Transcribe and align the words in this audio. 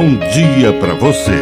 bom 0.00 0.16
dia 0.16 0.72
para 0.80 0.94
você. 0.94 1.36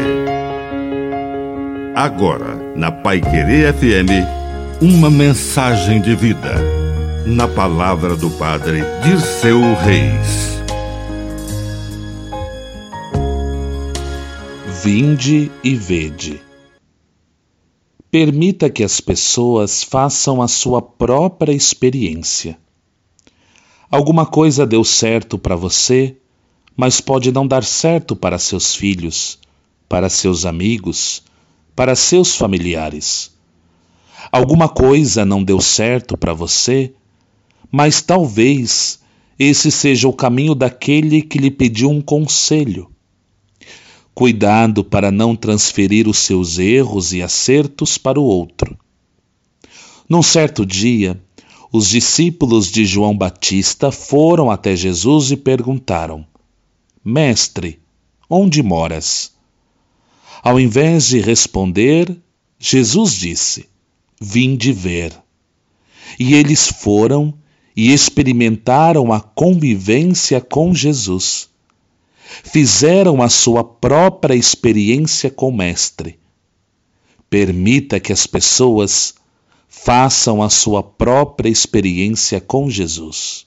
Agora, 1.95 2.57
na 2.75 2.91
Pai 2.91 3.21
Querer 3.21 3.73
FM, 3.73 4.83
uma 4.83 5.09
mensagem 5.09 6.01
de 6.01 6.17
vida. 6.17 6.57
Na 7.25 7.47
palavra 7.47 8.17
do 8.17 8.29
Padre 8.31 8.81
Dirceu 9.05 9.61
Reis. 9.77 10.59
Vinde 14.83 15.53
e 15.63 15.77
vede. 15.77 16.41
Permita 18.11 18.69
que 18.69 18.83
as 18.83 19.01
pessoas 19.01 19.85
façam 19.85 20.43
a 20.43 20.49
sua 20.49 20.83
própria 20.83 21.53
experiência. 21.53 22.59
Alguma 23.89 24.27
coisa 24.27 24.67
deu 24.67 24.83
certo 24.83 25.39
para 25.39 25.55
você, 25.55 26.17
mas 26.79 27.01
pode 27.01 27.33
não 27.33 27.45
dar 27.45 27.65
certo 27.65 28.15
para 28.15 28.39
seus 28.39 28.73
filhos, 28.73 29.41
para 29.89 30.09
seus 30.09 30.47
amigos, 30.47 31.25
para 31.75 31.97
seus 31.97 32.37
familiares. 32.37 33.33
Alguma 34.31 34.69
coisa 34.69 35.25
não 35.25 35.43
deu 35.43 35.61
certo 35.61 36.17
para 36.17 36.33
você, 36.33 36.93
mas 37.73 38.01
talvez 38.01 39.01
esse 39.37 39.73
seja 39.73 40.07
o 40.07 40.13
caminho 40.13 40.55
daquele 40.55 41.21
que 41.21 41.39
lhe 41.39 41.51
pediu 41.51 41.91
um 41.91 42.01
conselho 42.01 42.89
cuidado 44.15 44.85
para 44.85 45.11
não 45.11 45.35
transferir 45.35 46.09
os 46.09 46.19
seus 46.19 46.59
erros 46.59 47.13
e 47.13 47.23
acertos 47.23 47.99
para 47.99 48.21
o 48.21 48.25
outro. 48.25 48.77
Num 50.09 50.23
certo 50.23 50.65
dia, 50.65 51.21
os 51.73 51.89
discípulos 51.89 52.71
de 52.71 52.85
João 52.85 53.17
Batista 53.17 53.93
foram 53.93 54.49
até 54.49 54.75
Jesus 54.75 55.31
e 55.31 55.37
perguntaram: 55.37 56.27
Mestre, 57.05 57.81
onde 58.29 58.63
moras? 58.63 59.33
Ao 60.43 60.59
invés 60.59 61.07
de 61.07 61.21
responder, 61.21 62.17
Jesus 62.59 63.15
disse: 63.15 63.69
Vim 64.21 64.57
de 64.57 64.73
ver. 64.73 65.13
E 66.19 66.35
eles 66.35 66.67
foram 66.67 67.35
e 67.77 67.93
experimentaram 67.93 69.13
a 69.13 69.21
convivência 69.21 70.41
com 70.41 70.75
Jesus 70.75 71.49
fizeram 72.29 73.23
a 73.23 73.29
sua 73.29 73.65
própria 73.65 74.35
experiência 74.35 75.31
com 75.31 75.49
o 75.49 75.57
Mestre. 75.57 76.19
Permita 77.29 78.01
que 78.01 78.13
as 78.13 78.27
pessoas 78.27 79.15
façam 79.69 80.43
a 80.43 80.49
sua 80.49 80.83
própria 80.83 81.49
experiência 81.49 82.41
com 82.41 82.71
Jesus. 82.71 83.47